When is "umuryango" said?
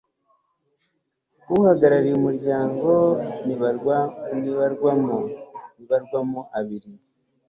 2.17-2.89